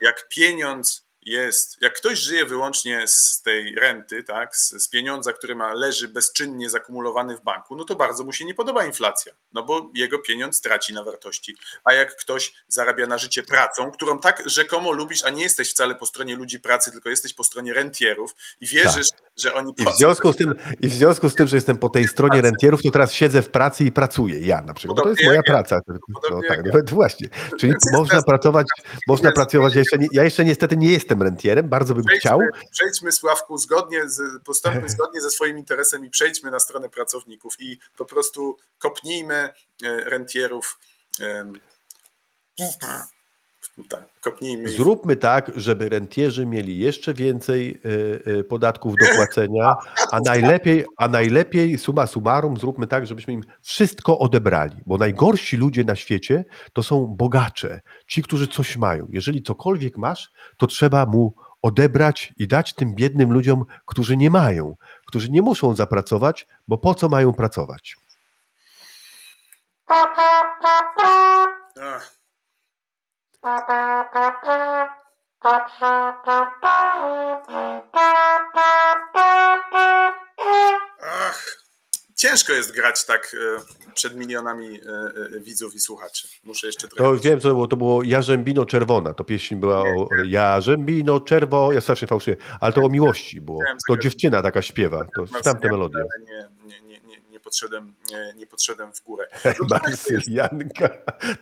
[0.00, 5.54] jak pieniądz jest, jak ktoś żyje wyłącznie z tej renty, tak, z, z pieniądza, który
[5.54, 9.62] ma, leży bezczynnie zakumulowany w banku, no to bardzo mu się nie podoba inflacja, no
[9.62, 11.56] bo jego pieniądz traci na wartości.
[11.84, 15.94] A jak ktoś zarabia na życie pracą, którą tak rzekomo lubisz, a nie jesteś wcale
[15.94, 19.96] po stronie ludzi pracy, tylko jesteś po stronie rentierów i wierzysz, że oni I w,
[19.96, 22.90] związku z tym, I w związku z tym, że jestem po tej stronie rentierów, to
[22.90, 24.40] teraz siedzę w pracy i pracuję.
[24.40, 24.96] Ja na przykład.
[24.96, 25.80] Bo to jest Podobnie moja praca.
[25.88, 26.72] No Podobnie tak, ja.
[26.72, 27.28] nawet właśnie.
[27.58, 28.66] Czyli można pracować,
[29.06, 29.74] można pracować.
[29.74, 32.38] Ja jeszcze, nie, ja jeszcze niestety nie jestem rentierem, bardzo bym chciał.
[32.38, 37.54] Przejdźmy, przejdźmy Sławku, zgodnie z, postąpmy zgodnie ze swoim interesem i przejdźmy na stronę pracowników
[37.58, 39.50] i po prostu kopnijmy e,
[39.82, 40.78] rentierów.
[43.88, 44.68] Tak, kopnijmy.
[44.68, 49.76] Zróbmy tak, żeby rentierzy mieli jeszcze więcej y, y, podatków do płacenia,
[50.12, 55.84] a najlepiej, a najlepiej suma summarum zróbmy tak, żebyśmy im wszystko odebrali, bo najgorsi ludzie
[55.84, 59.06] na świecie to są bogacze, ci, którzy coś mają.
[59.10, 64.76] Jeżeli cokolwiek masz, to trzeba mu odebrać i dać tym biednym ludziom, którzy nie mają,
[65.06, 67.96] którzy nie muszą zapracować, bo po co mają pracować?
[71.80, 72.17] Ach,
[81.02, 81.58] ach.
[82.18, 83.36] Ciężko jest grać tak
[83.88, 86.28] e, przed milionami e, e, widzów i słuchaczy.
[86.44, 87.04] Muszę jeszcze trochę.
[87.04, 91.72] To wiem, co to było, to było Jarzębino Czerwona, to pieśń była o Jarzębino Czerwo,
[91.72, 93.60] ja strasznie fałszyję, ale to o miłości było.
[93.60, 95.98] Chciałem To dziewczyna taka śpiewa, to tamte melodie.
[95.98, 96.97] Ale nie, nie, nie, nie, nie,
[97.48, 97.94] podszedłem,
[98.36, 99.28] nie, podszedłem w górę.
[99.44, 100.88] No to Marsyljanka,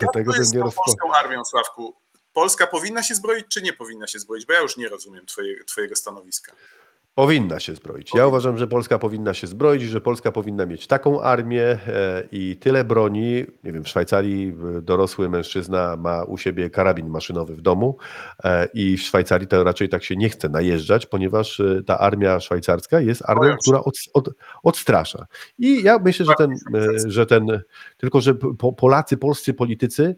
[0.01, 1.97] do tego jest nie polską armią, Sławku.
[2.33, 4.47] Polska powinna się zbroić, czy nie powinna się zbroić?
[4.47, 6.53] Bo ja już nie rozumiem twoje, twojego stanowiska.
[7.17, 8.15] Powinna się zbroić.
[8.15, 11.79] Ja uważam, że Polska powinna się zbroić, że Polska powinna mieć taką armię e,
[12.33, 13.45] i tyle broni.
[13.65, 17.97] Nie wiem, w Szwajcarii e, dorosły mężczyzna ma u siebie karabin maszynowy w domu
[18.45, 23.01] e, i w Szwajcarii to raczej tak się nie chce najeżdżać, ponieważ ta armia szwajcarska
[23.01, 24.29] jest armią, która od, od,
[24.63, 25.27] odstrasza.
[25.59, 26.55] I ja myślę, że ten,
[27.07, 27.61] że ten
[27.97, 30.17] tylko że po, Polacy, polscy politycy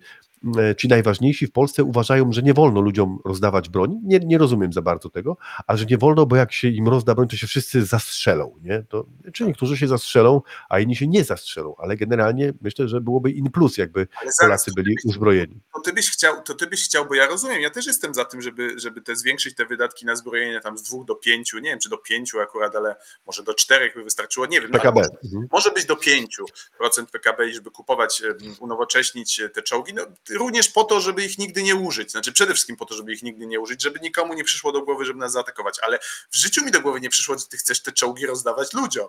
[0.77, 4.01] ci najważniejsi w Polsce uważają, że nie wolno ludziom rozdawać broni.
[4.05, 7.15] Nie, nie rozumiem za bardzo tego, ale że nie wolno, bo jak się im rozda
[7.15, 8.55] broń, to się wszyscy zastrzelą.
[8.63, 8.83] Nie?
[8.89, 13.31] To, czy niektórzy się zastrzelą, a inni się nie zastrzelą, ale generalnie myślę, że byłoby
[13.31, 15.61] in plus, jakby zaraz, Polacy byli byś- uzbrojeni.
[15.75, 18.25] to ty byś chciał, to ty byś chciał, bo ja rozumiem, ja też jestem za
[18.25, 21.71] tym, żeby, żeby te zwiększyć te wydatki na zbrojenie tam z dwóch do pięciu, nie
[21.71, 22.97] wiem, czy do pięciu akurat, ale
[23.27, 24.71] może do czterech by wystarczyło, nie wiem.
[24.71, 25.01] no, PKB.
[25.01, 25.49] może, Mhm.
[25.53, 28.23] może być do 5% PKB, i żeby kupować,
[28.61, 32.11] unowocześnić e, te czołgi, no, również po to, żeby ich nigdy nie użyć.
[32.11, 34.83] Znaczy przede wszystkim po to, żeby ich nigdy nie użyć, żeby nikomu nie przyszło do
[34.83, 35.79] głowy, żeby nas zaatakować.
[35.83, 35.99] Ale
[36.31, 39.09] w życiu mi do głowy nie przyszło, że ty chcesz te czołgi rozdawać ludziom.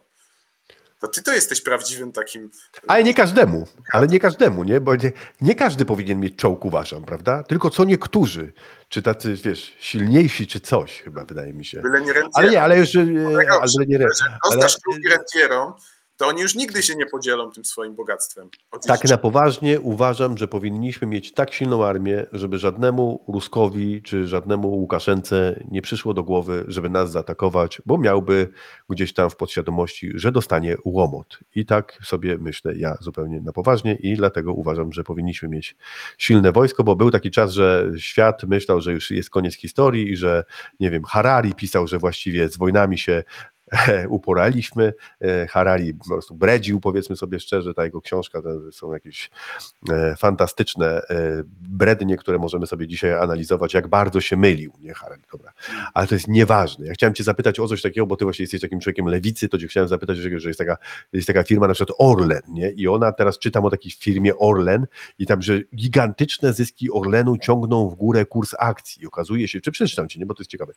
[0.99, 2.51] To ty to jesteś prawdziwym takim.
[2.88, 4.82] Ale nie każdemu, ale nie każdemu, nie?
[4.82, 7.43] Bo nie, nie każdy powinien mieć czołg, uważam, prawda?
[7.43, 8.53] Tylko co niektórzy,
[8.89, 11.82] czy tacy, wiesz, silniejsi, czy coś, chyba wydaje mi się.
[11.82, 12.29] Byle nie ręce.
[12.34, 13.01] Ale nie, ale już, e,
[13.49, 15.73] ale nie, że ale, rozdasz czołgi rentierom,
[16.19, 18.49] to oni już nigdy się nie podzielą tym swoim bogactwem.
[18.88, 24.67] Tak na poważnie uważam, że powinniśmy mieć tak silną armię, żeby żadnemu Ruskowi czy żadnemu
[24.67, 28.49] Łukaszence nie przyszło do głowy, żeby nas zaatakować, bo miałby
[28.89, 31.39] gdzieś tam w podświadomości, że dostanie łomot.
[31.55, 35.75] I tak sobie myślę ja zupełnie na poważnie i dlatego uważam, że powinniśmy mieć
[36.17, 40.17] silne wojsko, bo był taki czas, że świat myślał, że już jest koniec historii i
[40.17, 40.43] że,
[40.79, 43.23] nie wiem, Harari pisał, że właściwie z wojnami się
[44.10, 44.93] uporaliśmy.
[45.21, 49.29] E, Harari po prostu bredził, powiedzmy sobie szczerze, ta jego książka to są jakieś
[49.89, 55.21] e, fantastyczne e, brednie, które możemy sobie dzisiaj analizować, jak bardzo się mylił, nie Harari,
[55.32, 55.53] dobra.
[55.93, 56.88] Ale to jest nieważne.
[56.88, 59.58] Ja chciałem cię zapytać o coś takiego, bo ty właśnie jesteś takim człowiekiem lewicy, to
[59.58, 60.77] cię chciałem zapytać, że że jest taka,
[61.13, 62.71] jest taka firma na przykład Orlen, nie?
[62.71, 64.88] I ona teraz czytam o takiej firmie Orlen
[65.19, 69.03] i tam, że gigantyczne zyski Orlenu ciągną w górę kurs akcji.
[69.03, 70.73] I okazuje się, czy przeczytam ci, nie, bo to jest ciekawe.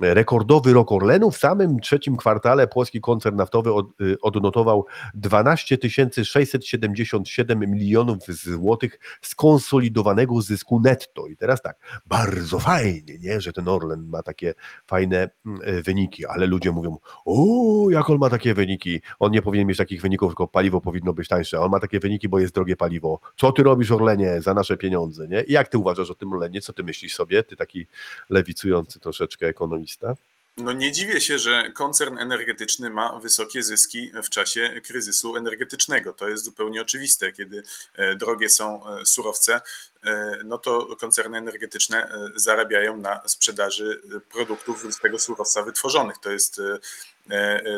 [0.00, 5.78] Rekordowy rok Orlenu w samym trzecim kwartale polski koncern naftowy od, y, odnotował 12
[6.24, 11.26] 677 milionów złotych skonsolidowanego zysku netto.
[11.26, 14.54] I teraz tak, bardzo fajnie, nie, że ten Orlen ma takie
[14.86, 19.42] fajne mm, y, wyniki, ale ludzie mówią, o, jak on ma takie wyniki, on nie
[19.42, 22.54] powinien mieć takich wyników, tylko paliwo powinno być tańsze, on ma takie wyniki, bo jest
[22.54, 23.20] drogie paliwo.
[23.36, 25.42] Co ty robisz Orlenie za nasze pieniądze, nie?
[25.42, 27.86] I jak ty uważasz o tym Orlenie, co ty myślisz sobie, ty taki
[28.30, 30.14] lewicujący troszeczkę ekonomista?
[30.58, 36.12] No nie dziwię się, że koncern energetyczny ma wysokie zyski w czasie kryzysu energetycznego.
[36.12, 37.32] To jest zupełnie oczywiste.
[37.32, 37.62] Kiedy
[37.94, 39.60] e, drogie są e, surowce,
[40.04, 46.18] e, no to koncerny energetyczne zarabiają na sprzedaży produktów z tego surowca wytworzonych.
[46.18, 46.60] To jest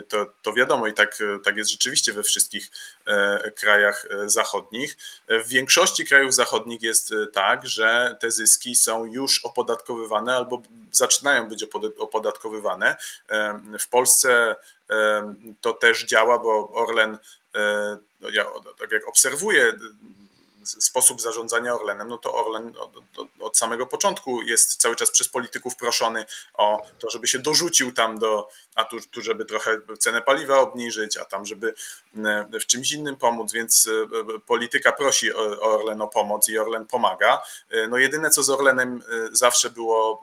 [0.09, 2.71] to, to wiadomo i tak, tak jest rzeczywiście we wszystkich
[3.57, 4.97] krajach zachodnich.
[5.29, 11.65] W większości krajów zachodnich jest tak, że te zyski są już opodatkowywane albo zaczynają być
[11.99, 12.97] opodatkowywane.
[13.81, 14.57] W Polsce
[15.61, 17.19] to też działa, bo Orlen,
[18.21, 18.45] no ja
[18.79, 19.73] tak jak obserwuję
[20.81, 22.91] sposób zarządzania Orlenem, no to Orlen od,
[23.41, 28.19] od, samego początku jest cały czas przez polityków proszony o to, żeby się dorzucił tam
[28.19, 31.75] do, a tu, tu żeby trochę cenę paliwa obniżyć, a tam żeby
[32.61, 33.89] w czymś innym pomóc, więc
[34.37, 37.43] e, polityka prosi Orlen o pomoc i Orlen pomaga.
[37.71, 40.23] E, no jedyne co z Orlenem e, zawsze było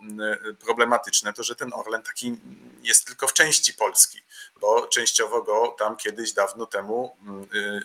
[0.66, 2.38] problematyczne, to że ten Orlen taki
[2.84, 4.22] jest tylko w części Polski,
[4.62, 7.18] bo częściowo go tam kiedyś dawno temu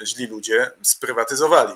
[0.05, 1.75] źli ludzie sprywatyzowali.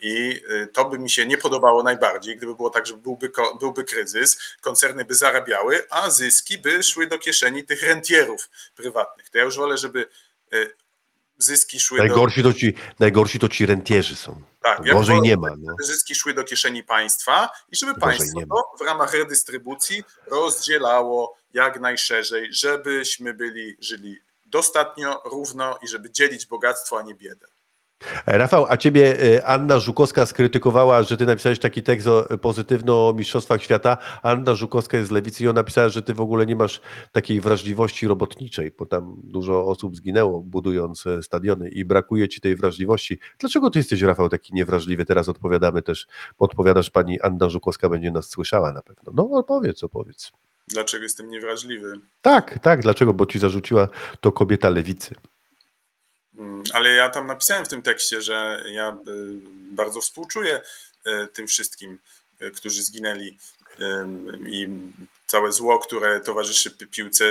[0.00, 3.84] I y, to by mi się nie podobało najbardziej, gdyby było tak, że byłby, byłby
[3.84, 9.30] kryzys, koncerny by zarabiały, a zyski by szły do kieszeni tych rentierów prywatnych.
[9.30, 10.06] To ja już wolę, żeby
[10.54, 10.74] y,
[11.38, 12.52] zyski szły najgorsi do...
[12.52, 14.42] To ci, najgorsi to ci rentierzy są.
[14.62, 15.48] Tak, ja Gorzej nie ma.
[15.58, 15.76] No.
[15.80, 21.80] Zyski szły do kieszeni państwa i żeby Gorzej państwo to w ramach redystrybucji rozdzielało jak
[21.80, 27.46] najszerzej, żebyśmy byli, żyli dostatnio, równo i żeby dzielić bogactwo, a nie biedę.
[28.26, 33.14] Rafał, a ciebie y, Anna Żukowska skrytykowała, że ty napisałeś taki tekst o, pozytywny o
[33.16, 33.96] Mistrzostwach Świata.
[34.22, 36.80] Anna Żukowska jest z lewicy i ona napisała, że ty w ogóle nie masz
[37.12, 42.56] takiej wrażliwości robotniczej, bo tam dużo osób zginęło budując e, stadiony i brakuje ci tej
[42.56, 43.18] wrażliwości.
[43.38, 45.04] Dlaczego ty jesteś, Rafał, taki niewrażliwy?
[45.04, 46.06] Teraz odpowiadamy też,
[46.38, 49.12] odpowiadasz pani Anna Żukowska będzie nas słyszała na pewno.
[49.14, 50.32] No opowiedz, opowiedz.
[50.68, 52.00] Dlaczego jestem niewrażliwy?
[52.22, 53.14] Tak, tak, dlaczego?
[53.14, 53.88] Bo ci zarzuciła
[54.20, 55.14] to kobieta lewicy.
[56.38, 58.94] Mm, ale ja tam napisałem w tym tekście, że ja y,
[59.70, 60.60] bardzo współczuję
[61.06, 61.98] y, tym wszystkim,
[62.42, 63.38] y, którzy zginęli
[64.46, 64.68] i
[65.26, 67.24] całe zło, które towarzyszy piłce,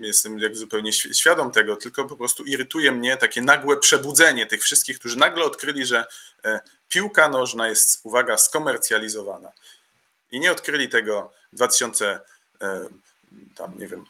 [0.00, 4.98] jestem jak zupełnie świadom tego, tylko po prostu irytuje mnie takie nagłe przebudzenie tych wszystkich,
[4.98, 6.04] którzy nagle odkryli, że
[6.44, 9.52] e, piłka nożna jest, uwaga, skomercjalizowana.
[10.30, 12.20] I nie odkryli tego w 2000,
[12.62, 12.88] e,
[13.56, 14.04] tam nie wiem,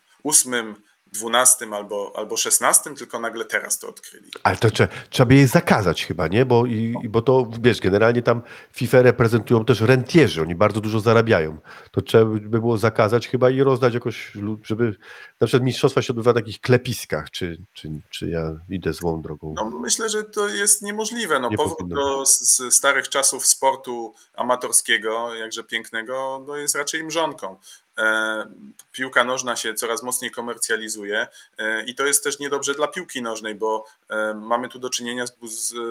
[1.12, 4.31] 12 albo, albo 16, tylko nagle teraz to odkryli.
[4.42, 6.46] Ale to trzeba, trzeba by je zakazać chyba, nie?
[6.46, 8.42] Bo, i, bo to, wiesz, generalnie tam
[8.73, 11.59] FIFA reprezentują też rentierzy, oni bardzo dużo zarabiają.
[11.90, 14.96] To trzeba by było zakazać chyba i rozdać jakoś, żeby
[15.40, 19.55] na przykład mistrzostwa się odbywa w takich klepiskach, czy, czy, czy ja idę złą drogą?
[19.57, 21.40] No myślę, że to jest niemożliwe.
[21.40, 27.57] No, nie powrót do z starych czasów sportu amatorskiego, jakże pięknego, no jest raczej mrzonką.
[28.00, 28.46] E,
[28.92, 31.26] piłka nożna się coraz mocniej komercjalizuje
[31.58, 35.26] e, i to jest też niedobrze dla piłki nożnej, bo e, mamy tu do czynienia
[35.26, 35.32] z,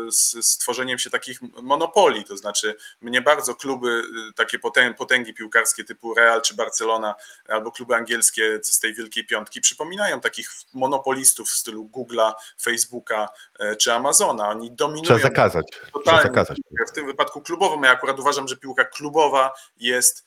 [0.09, 4.03] z, z tworzeniem się takich monopolii, to znaczy mnie bardzo kluby,
[4.35, 4.59] takie
[4.97, 7.15] potęgi piłkarskie typu Real czy Barcelona,
[7.47, 13.29] albo kluby angielskie z tej Wielkiej Piątki przypominają takich monopolistów w stylu Google'a, Facebooka
[13.77, 14.49] czy Amazona.
[14.49, 15.03] Oni dominują.
[15.03, 15.65] Trzeba zakazać.
[16.05, 16.57] Trzeba zakazać.
[16.87, 20.25] W tym wypadku klubowym, ja akurat uważam, że piłka klubowa jest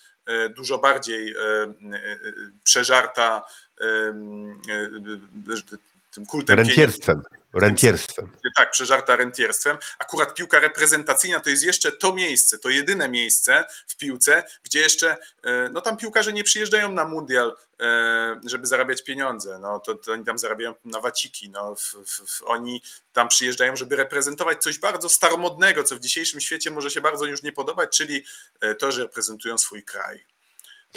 [0.56, 2.18] dużo bardziej e, e,
[2.62, 3.42] przeżarta
[6.14, 7.22] tym kultem rentierstwem.
[7.54, 8.32] Rentierstwem.
[8.56, 9.78] Tak, przeżarta rentierstwem.
[9.98, 15.16] Akurat piłka reprezentacyjna to jest jeszcze to miejsce, to jedyne miejsce w piłce, gdzie jeszcze,
[15.72, 17.56] no tam piłkarze nie przyjeżdżają na mundial,
[18.46, 19.58] żeby zarabiać pieniądze.
[19.58, 21.50] No to, to oni tam zarabiają na waciki.
[21.50, 26.70] No, w, w, oni tam przyjeżdżają, żeby reprezentować coś bardzo staromodnego, co w dzisiejszym świecie
[26.70, 28.24] może się bardzo już nie podobać, czyli
[28.78, 30.24] to, że reprezentują swój kraj.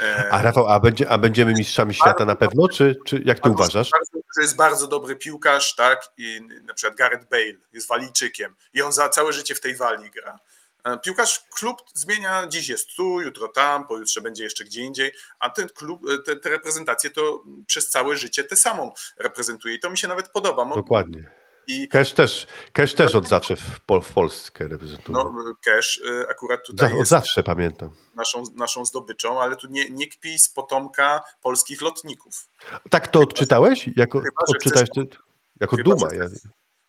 [0.01, 3.49] E, A Rafał, a, będzie, a będziemy mistrzami świata na pewno, czy, czy jak ty
[3.49, 3.89] uważasz?
[4.35, 6.11] Że jest bardzo dobry piłkarz, tak?
[6.17, 10.11] I na przykład Gareth Bale jest Walijczykiem i on za całe życie w tej Walii
[10.11, 10.39] gra.
[10.83, 15.49] E, Piłkarz, klub zmienia, dziś jest tu, jutro tam, pojutrze będzie jeszcze gdzie indziej, a
[15.49, 19.89] ten klub, e, te, te reprezentacje to przez całe życie tę samą reprezentuje i to
[19.89, 20.65] mi się nawet podoba.
[20.65, 21.31] Dokładnie.
[21.67, 25.17] I Cash też, Cash też od zawsze w, Pol w Polskę reprezentuje.
[25.17, 27.89] no, Cash e, akurat Za, tutaj od jest zawsze pamiętam.
[28.15, 32.47] naszą, naszą zdobyczą, ale tu nie, nie kpi z potomka polskich lotników.
[32.89, 33.89] Tak to odczytałeś?
[33.95, 35.17] Jako, chyba, odczytałeś chcesz- ty,
[35.59, 36.09] jako chyba, duma.
[36.09, 36.29] że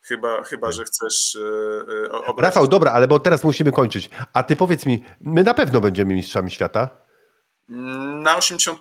[0.03, 1.39] Chyba, chyba że chcesz
[2.13, 2.39] obrazić.
[2.39, 4.11] Rafał, dobra, ale bo teraz musimy kończyć.
[4.33, 6.89] A ty powiedz mi, my na pewno będziemy mistrzami świata?
[7.69, 8.77] Na 80%.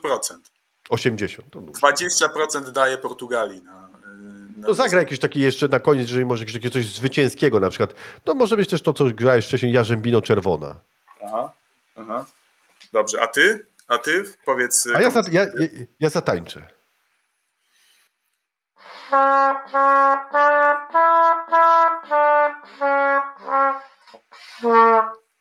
[0.90, 1.50] 80.
[1.52, 1.88] To, dużo.
[1.88, 3.95] 20% daje Portugalii na.
[4.56, 7.70] Na to zagra jakieś takie jeszcze na koniec, jeżeli może jakieś takie coś zwycięskiego na
[7.70, 7.94] przykład.
[8.24, 10.76] To może być też to, co grałeś wcześniej, Jarzębino Czerwona.
[11.24, 11.54] Aha,
[11.96, 12.26] aha.
[12.94, 13.68] Dobrze, a ty?
[13.88, 14.24] A ty?
[14.46, 14.88] Powiedz.
[14.96, 15.68] A ja, za, ja, ja,
[16.00, 16.68] ja zatańczę.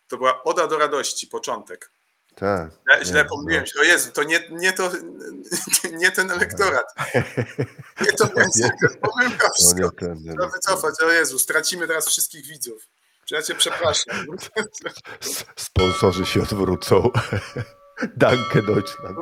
[0.09, 1.94] To była Oda do radości, początek.
[2.35, 2.71] Tak.
[3.05, 3.81] Źle Nie, pomyliłem się.
[3.81, 4.91] O Jezu, to nie, nie, to,
[6.01, 6.87] nie ten elektorat.
[8.01, 8.69] Nie to mięso,
[9.01, 9.91] pomyłka No wszystko.
[9.91, 10.95] Trzeba wycofać.
[11.07, 12.89] O Jezu, stracimy teraz wszystkich widzów.
[13.31, 14.27] Ja cię przepraszam.
[15.57, 17.11] Sponsorzy się odwrócą.
[18.17, 19.19] Danke Deutschland.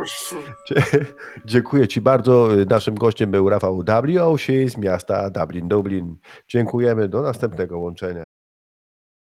[1.44, 2.48] Dziękuję Ci bardzo.
[2.70, 4.38] Naszym gościem był Rafał W.
[4.68, 6.16] z miasta Dublin, Dublin.
[6.48, 7.09] Dziękujemy.
[7.09, 8.25] Do następnego łączenia.